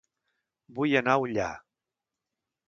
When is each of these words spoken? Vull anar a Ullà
Vull 0.79 0.95
anar 1.01 1.15
a 1.17 1.19
Ullà 1.27 1.51